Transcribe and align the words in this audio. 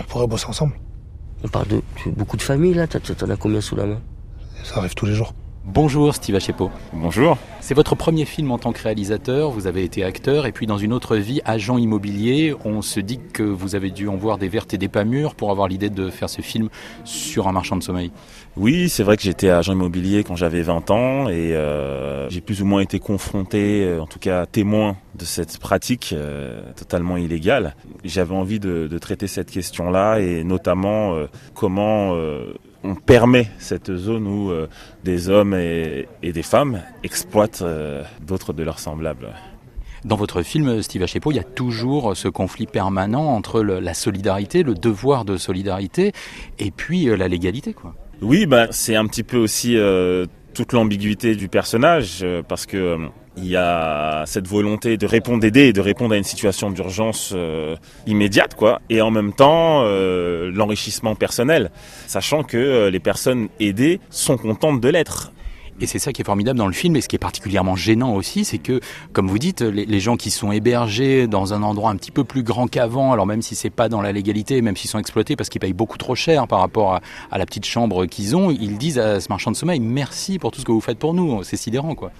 On 0.00 0.04
pourrait 0.04 0.26
bosser 0.26 0.46
ensemble. 0.46 0.74
On 1.44 1.48
parle 1.48 1.68
de, 1.68 1.82
beaucoup 2.16 2.36
de 2.36 2.42
familles 2.42 2.74
là, 2.74 2.86
t'en 2.86 3.30
as 3.30 3.36
combien 3.36 3.60
sous 3.60 3.76
la 3.76 3.86
main? 3.86 4.00
Ça 4.64 4.78
arrive 4.78 4.94
tous 4.94 5.06
les 5.06 5.14
jours. 5.14 5.32
Bonjour 5.66 6.14
Steve 6.14 6.36
Achepo. 6.36 6.70
Bonjour. 6.94 7.36
C'est 7.60 7.74
votre 7.74 7.94
premier 7.94 8.24
film 8.24 8.50
en 8.50 8.56
tant 8.56 8.72
que 8.72 8.82
réalisateur, 8.82 9.50
vous 9.50 9.66
avez 9.66 9.84
été 9.84 10.02
acteur 10.02 10.46
et 10.46 10.52
puis 10.52 10.66
dans 10.66 10.78
une 10.78 10.94
autre 10.94 11.16
vie 11.16 11.42
agent 11.44 11.76
immobilier. 11.76 12.54
On 12.64 12.80
se 12.80 12.98
dit 12.98 13.20
que 13.34 13.42
vous 13.42 13.74
avez 13.74 13.90
dû 13.90 14.08
en 14.08 14.16
voir 14.16 14.38
des 14.38 14.48
vertes 14.48 14.72
et 14.72 14.78
des 14.78 14.88
pas 14.88 15.04
mûres 15.04 15.34
pour 15.34 15.50
avoir 15.50 15.68
l'idée 15.68 15.90
de 15.90 16.08
faire 16.08 16.30
ce 16.30 16.40
film 16.40 16.70
sur 17.04 17.46
un 17.46 17.52
marchand 17.52 17.76
de 17.76 17.82
sommeil. 17.82 18.10
Oui, 18.56 18.88
c'est 18.88 19.02
vrai 19.02 19.18
que 19.18 19.22
j'étais 19.22 19.50
agent 19.50 19.74
immobilier 19.74 20.24
quand 20.24 20.34
j'avais 20.34 20.62
20 20.62 20.90
ans 20.90 21.28
et 21.28 21.54
euh, 21.54 22.30
j'ai 22.30 22.40
plus 22.40 22.62
ou 22.62 22.64
moins 22.64 22.80
été 22.80 22.98
confronté, 22.98 23.84
euh, 23.84 24.00
en 24.00 24.06
tout 24.06 24.18
cas 24.18 24.46
témoin 24.46 24.96
de 25.14 25.26
cette 25.26 25.58
pratique 25.58 26.14
euh, 26.16 26.62
totalement 26.74 27.18
illégale. 27.18 27.76
J'avais 28.02 28.34
envie 28.34 28.60
de, 28.60 28.88
de, 28.90 28.98
traiter 28.98 29.26
cette 29.26 29.50
question-là 29.50 30.20
et 30.20 30.42
notamment 30.42 31.14
comment 31.54 32.14
on 32.82 32.94
permet 32.94 33.48
cette 33.58 33.94
zone 33.94 34.26
où 34.26 34.50
euh, 34.50 34.68
des 35.04 35.28
hommes 35.28 35.54
et, 35.54 36.06
des 36.22 36.42
femmes 36.42 36.82
exploitent 37.02 37.62
euh, 37.62 38.02
d'autres 38.26 38.52
de 38.52 38.62
leurs 38.62 38.78
semblables. 38.78 39.28
Dans 40.04 40.16
votre 40.16 40.42
film, 40.42 40.80
Steve 40.80 41.02
Achepo, 41.02 41.30
il 41.30 41.36
y 41.36 41.40
a 41.40 41.44
toujours 41.44 42.16
ce 42.16 42.28
conflit 42.28 42.66
permanent 42.66 43.26
entre 43.26 43.60
la 43.62 43.92
solidarité, 43.92 44.62
le 44.62 44.74
devoir 44.74 45.26
de 45.26 45.36
solidarité, 45.36 46.12
et 46.58 46.70
puis 46.70 47.08
euh, 47.08 47.16
la 47.16 47.28
légalité, 47.28 47.74
quoi. 47.74 47.94
Oui, 48.22 48.46
bah, 48.46 48.68
c'est 48.70 48.96
un 48.96 49.06
petit 49.06 49.22
peu 49.22 49.38
aussi 49.38 49.78
toute 50.52 50.74
l'ambiguïté 50.74 51.36
du 51.36 51.48
personnage, 51.48 52.22
parce 52.48 52.66
que 52.66 52.98
il 53.42 53.48
y 53.48 53.56
a 53.56 54.24
cette 54.26 54.46
volonté 54.46 54.96
de 54.96 55.06
répondre, 55.06 55.40
d'aider 55.40 55.68
et 55.68 55.72
de 55.72 55.80
répondre 55.80 56.14
à 56.14 56.18
une 56.18 56.24
situation 56.24 56.70
d'urgence 56.70 57.32
euh, 57.34 57.76
immédiate, 58.06 58.54
quoi. 58.54 58.80
Et 58.90 59.00
en 59.00 59.10
même 59.10 59.32
temps, 59.32 59.82
euh, 59.84 60.50
l'enrichissement 60.52 61.14
personnel, 61.14 61.70
sachant 62.06 62.42
que 62.42 62.56
euh, 62.56 62.90
les 62.90 63.00
personnes 63.00 63.48
aidées 63.58 64.00
sont 64.10 64.36
contentes 64.36 64.80
de 64.80 64.88
l'être. 64.88 65.32
Et 65.82 65.86
c'est 65.86 65.98
ça 65.98 66.12
qui 66.12 66.20
est 66.20 66.24
formidable 66.26 66.58
dans 66.58 66.66
le 66.66 66.74
film, 66.74 66.94
et 66.96 67.00
ce 67.00 67.08
qui 67.08 67.16
est 67.16 67.20
particulièrement 67.20 67.74
gênant 67.74 68.14
aussi, 68.14 68.44
c'est 68.44 68.58
que, 68.58 68.80
comme 69.14 69.28
vous 69.28 69.38
dites, 69.38 69.62
les, 69.62 70.00
gens 70.00 70.18
qui 70.18 70.30
sont 70.30 70.52
hébergés 70.52 71.26
dans 71.26 71.54
un 71.54 71.62
endroit 71.62 71.90
un 71.90 71.96
petit 71.96 72.10
peu 72.10 72.22
plus 72.22 72.42
grand 72.42 72.66
qu'avant, 72.66 73.12
alors 73.12 73.24
même 73.24 73.40
si 73.40 73.54
c'est 73.54 73.70
pas 73.70 73.88
dans 73.88 74.02
la 74.02 74.12
légalité, 74.12 74.60
même 74.60 74.76
s'ils 74.76 74.90
sont 74.90 74.98
exploités 74.98 75.36
parce 75.36 75.48
qu'ils 75.48 75.60
payent 75.60 75.72
beaucoup 75.72 75.96
trop 75.96 76.14
cher 76.14 76.46
par 76.48 76.60
rapport 76.60 76.96
à, 76.96 77.00
à 77.30 77.38
la 77.38 77.46
petite 77.46 77.64
chambre 77.64 78.04
qu'ils 78.04 78.36
ont, 78.36 78.50
ils 78.50 78.76
disent 78.76 78.98
à 78.98 79.20
ce 79.20 79.30
marchand 79.30 79.50
de 79.50 79.56
sommeil 79.56 79.80
merci 79.80 80.38
pour 80.38 80.50
tout 80.50 80.60
ce 80.60 80.66
que 80.66 80.72
vous 80.72 80.82
faites 80.82 80.98
pour 80.98 81.14
nous. 81.14 81.42
C'est 81.44 81.56
sidérant, 81.56 81.94
quoi 81.94 82.12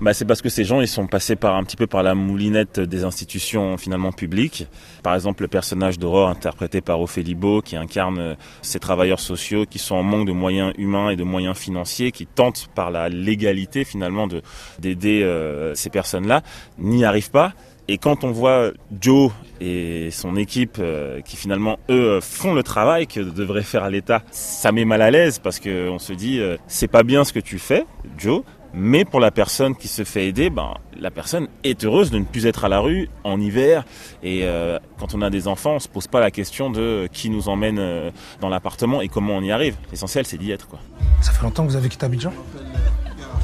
bah, 0.00 0.12
c'est 0.12 0.26
parce 0.26 0.42
que 0.42 0.50
ces 0.50 0.64
gens 0.64 0.82
ils 0.82 0.88
sont 0.88 1.06
passés 1.06 1.36
par 1.36 1.56
un 1.56 1.64
petit 1.64 1.76
peu 1.76 1.86
par 1.86 2.02
la 2.02 2.14
moulinette 2.14 2.80
des 2.80 3.04
institutions 3.04 3.78
finalement 3.78 4.12
publiques. 4.12 4.66
Par 5.02 5.14
exemple 5.14 5.42
le 5.42 5.48
personnage 5.48 5.98
d'Aurore 5.98 6.28
interprété 6.28 6.82
par 6.82 7.00
Ophélie 7.00 7.34
Beau 7.34 7.62
qui 7.62 7.76
incarne 7.76 8.18
euh, 8.18 8.34
ces 8.60 8.78
travailleurs 8.78 9.20
sociaux 9.20 9.64
qui 9.64 9.78
sont 9.78 9.94
en 9.94 10.02
manque 10.02 10.26
de 10.26 10.32
moyens 10.32 10.74
humains 10.76 11.08
et 11.10 11.16
de 11.16 11.24
moyens 11.24 11.56
financiers, 11.56 12.12
qui 12.12 12.26
tentent 12.26 12.68
par 12.74 12.90
la 12.90 13.08
légalité 13.08 13.84
finalement 13.84 14.26
de 14.26 14.42
d'aider 14.78 15.22
euh, 15.22 15.74
ces 15.74 15.88
personnes-là, 15.88 16.42
n'y 16.78 17.04
arrivent 17.04 17.30
pas. 17.30 17.54
Et 17.88 17.98
quand 17.98 18.24
on 18.24 18.32
voit 18.32 18.72
Joe 19.00 19.30
et 19.60 20.10
son 20.10 20.34
équipe 20.36 20.78
euh, 20.80 21.20
qui 21.20 21.36
finalement 21.36 21.78
eux 21.88 22.20
font 22.20 22.52
le 22.52 22.64
travail 22.64 23.06
que 23.06 23.20
devrait 23.20 23.62
faire 23.62 23.88
l'État, 23.88 24.22
ça 24.30 24.72
met 24.72 24.84
mal 24.84 25.00
à 25.00 25.10
l'aise 25.10 25.38
parce 25.38 25.60
que 25.60 25.88
on 25.88 26.00
se 26.00 26.12
dit 26.12 26.40
c'est 26.66 26.88
pas 26.88 27.02
bien 27.02 27.24
ce 27.24 27.32
que 27.32 27.38
tu 27.40 27.58
fais, 27.58 27.86
Joe, 28.18 28.42
mais 28.76 29.06
pour 29.06 29.20
la 29.20 29.30
personne 29.30 29.74
qui 29.74 29.88
se 29.88 30.04
fait 30.04 30.28
aider, 30.28 30.50
ben, 30.50 30.74
la 31.00 31.10
personne 31.10 31.48
est 31.64 31.82
heureuse 31.82 32.10
de 32.10 32.18
ne 32.18 32.24
plus 32.24 32.46
être 32.46 32.66
à 32.66 32.68
la 32.68 32.78
rue 32.78 33.08
en 33.24 33.40
hiver. 33.40 33.84
Et 34.22 34.40
euh, 34.44 34.78
quand 34.98 35.14
on 35.14 35.22
a 35.22 35.30
des 35.30 35.48
enfants, 35.48 35.76
on 35.76 35.78
se 35.78 35.88
pose 35.88 36.06
pas 36.06 36.20
la 36.20 36.30
question 36.30 36.68
de 36.68 37.08
qui 37.10 37.30
nous 37.30 37.48
emmène 37.48 37.78
euh, 37.78 38.10
dans 38.42 38.50
l'appartement 38.50 39.00
et 39.00 39.08
comment 39.08 39.34
on 39.34 39.42
y 39.42 39.50
arrive. 39.50 39.76
L'essentiel, 39.90 40.26
c'est 40.26 40.36
d'y 40.36 40.50
être. 40.50 40.68
Quoi. 40.68 40.78
Ça 41.22 41.32
fait 41.32 41.42
longtemps 41.42 41.64
que 41.64 41.70
vous 41.70 41.76
avez 41.76 41.88
quitté 41.88 42.04
Abidjan? 42.04 42.32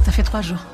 Ça 0.04 0.12
fait 0.12 0.22
trois 0.22 0.42
jours. 0.42 0.64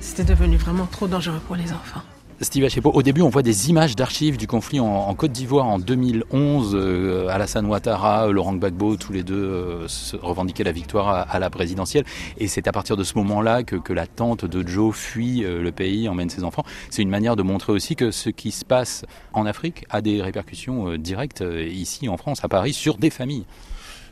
C'était 0.00 0.24
devenu 0.24 0.56
vraiment 0.56 0.86
trop 0.86 1.06
dangereux 1.06 1.40
pour 1.46 1.56
les 1.56 1.70
enfants. 1.70 2.02
Steve 2.40 2.64
Achepo, 2.64 2.92
au 2.92 3.02
début, 3.02 3.22
on 3.22 3.30
voit 3.30 3.42
des 3.42 3.68
images 3.68 3.96
d'archives 3.96 4.36
du 4.36 4.46
conflit 4.46 4.78
en, 4.78 5.12
Côte 5.16 5.32
d'Ivoire 5.32 5.66
en 5.66 5.80
2011. 5.80 6.72
Euh, 6.76 7.26
Alassane 7.26 7.66
Ouattara, 7.66 8.28
Laurent 8.28 8.54
Gbagbo, 8.54 8.96
tous 8.96 9.12
les 9.12 9.24
deux 9.24 9.34
euh, 9.34 9.86
revendiquaient 10.22 10.62
la 10.62 10.70
victoire 10.70 11.26
à, 11.28 11.38
la 11.40 11.50
présidentielle. 11.50 12.04
Et 12.36 12.46
c'est 12.46 12.68
à 12.68 12.72
partir 12.72 12.96
de 12.96 13.02
ce 13.02 13.18
moment-là 13.18 13.64
que, 13.64 13.92
la 13.92 14.06
tante 14.06 14.44
de 14.44 14.66
Joe 14.66 14.94
fuit 14.94 15.44
euh, 15.44 15.60
le 15.60 15.72
pays, 15.72 16.08
emmène 16.08 16.30
ses 16.30 16.44
enfants. 16.44 16.62
C'est 16.90 17.02
une 17.02 17.10
manière 17.10 17.34
de 17.34 17.42
montrer 17.42 17.72
aussi 17.72 17.96
que 17.96 18.12
ce 18.12 18.30
qui 18.30 18.52
se 18.52 18.64
passe 18.64 19.04
en 19.32 19.44
Afrique 19.44 19.84
a 19.90 20.00
des 20.00 20.22
répercussions 20.22 20.96
directes 20.96 21.42
ici 21.68 22.08
en 22.08 22.16
France, 22.16 22.44
à 22.44 22.48
Paris, 22.48 22.72
sur 22.72 22.98
des 22.98 23.10
familles. 23.10 23.46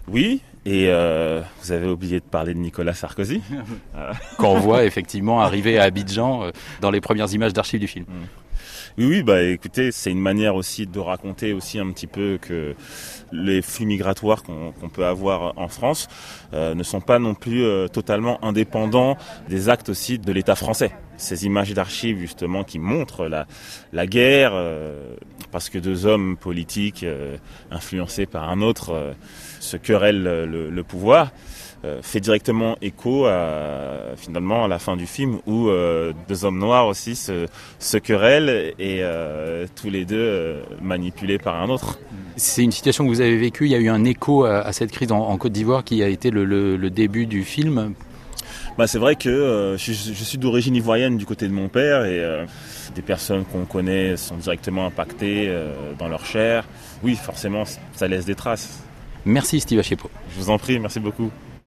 Oui, 0.08 0.40
et 0.64 0.88
euh, 0.88 1.42
vous 1.62 1.72
avez 1.72 1.86
oublié 1.86 2.20
de 2.20 2.24
parler 2.24 2.54
de 2.54 2.58
Nicolas 2.58 2.94
Sarkozy. 2.94 3.40
Qu'on 4.38 4.58
voit 4.58 4.84
effectivement 4.84 5.40
arriver 5.40 5.78
à 5.78 5.84
Abidjan 5.84 6.44
euh, 6.44 6.50
dans 6.80 6.90
les 6.90 7.00
premières 7.00 7.32
images 7.32 7.52
d'archives 7.52 7.80
du 7.80 7.88
film. 7.88 8.04
Mm. 8.08 8.24
Oui, 8.98 9.04
oui, 9.04 9.22
bah 9.22 9.42
écoutez, 9.42 9.92
c'est 9.92 10.10
une 10.10 10.20
manière 10.20 10.54
aussi 10.54 10.86
de 10.86 10.98
raconter 10.98 11.52
aussi 11.52 11.78
un 11.78 11.90
petit 11.90 12.06
peu 12.06 12.38
que 12.40 12.74
les 13.30 13.60
flux 13.60 13.84
migratoires 13.84 14.42
qu'on 14.42 14.88
peut 14.88 15.04
avoir 15.04 15.52
en 15.58 15.68
France 15.68 16.08
euh, 16.54 16.74
ne 16.74 16.82
sont 16.82 17.02
pas 17.02 17.18
non 17.18 17.34
plus 17.34 17.62
euh, 17.62 17.88
totalement 17.88 18.42
indépendants 18.42 19.18
des 19.50 19.68
actes 19.68 19.90
aussi 19.90 20.18
de 20.18 20.32
l'État 20.32 20.54
français. 20.54 20.92
Ces 21.18 21.44
images 21.44 21.74
d'archives 21.74 22.18
justement 22.18 22.64
qui 22.64 22.78
montrent 22.78 23.26
la, 23.26 23.46
la 23.92 24.06
guerre, 24.06 24.52
euh, 24.54 25.14
parce 25.56 25.70
que 25.70 25.78
deux 25.78 26.04
hommes 26.04 26.36
politiques 26.36 27.06
influencés 27.70 28.26
par 28.26 28.50
un 28.50 28.60
autre 28.60 29.14
se 29.58 29.78
querellent 29.78 30.22
le, 30.22 30.68
le 30.68 30.82
pouvoir. 30.82 31.32
Euh, 31.86 32.00
fait 32.02 32.20
directement 32.20 32.76
écho 32.80 33.26
à, 33.26 34.14
finalement 34.16 34.64
à 34.64 34.68
la 34.68 34.78
fin 34.78 34.96
du 34.96 35.06
film 35.06 35.38
où 35.46 35.68
euh, 35.68 36.12
deux 36.26 36.44
hommes 36.44 36.58
noirs 36.58 36.86
aussi 36.86 37.14
se, 37.14 37.96
querellent 37.98 38.74
et 38.78 39.00
euh, 39.02 39.66
tous 39.76 39.90
les 39.90 40.04
deux 40.04 40.56
manipulés 40.80 41.38
par 41.38 41.60
un 41.60 41.68
autre. 41.68 41.98
C'est 42.36 42.64
une 42.64 42.72
situation 42.72 43.04
que 43.04 43.10
vous 43.10 43.20
avez 43.20 43.36
vécue, 43.36 43.66
il 43.66 43.72
y 43.72 43.74
a 43.74 43.78
eu 43.78 43.88
un 43.88 44.04
écho 44.04 44.44
à, 44.44 44.72
cette 44.72 44.90
crise 44.90 45.12
en, 45.12 45.36
Côte 45.36 45.52
d'Ivoire 45.52 45.84
qui 45.84 46.02
a 46.02 46.08
été 46.08 46.30
le, 46.30 46.90
début 46.90 47.26
du 47.26 47.44
film. 47.44 47.94
Bah, 48.78 48.86
c'est 48.86 48.98
vrai 48.98 49.16
que 49.16 49.74
je, 49.78 49.92
suis 49.92 50.38
d'origine 50.38 50.76
ivoirienne 50.76 51.16
du 51.16 51.24
côté 51.24 51.48
de 51.48 51.52
mon 51.52 51.68
père 51.68 52.04
et 52.04 52.22
des 52.94 53.02
personnes 53.02 53.44
qu'on 53.44 53.64
connaît 53.64 54.16
sont 54.16 54.36
directement 54.36 54.86
impactées 54.86 55.50
dans 55.98 56.08
leur 56.08 56.26
chair. 56.26 56.64
Oui, 57.02 57.14
forcément, 57.14 57.64
ça 57.94 58.06
laisse 58.06 58.26
des 58.26 58.34
traces. 58.34 58.82
Merci 59.24 59.60
Steve 59.60 59.80
Achepo. 59.80 60.10
Je 60.30 60.40
vous 60.40 60.50
en 60.50 60.58
prie, 60.58 60.78
merci 60.78 61.00
beaucoup. 61.00 61.30